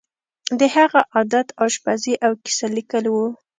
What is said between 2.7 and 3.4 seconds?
لیکل وو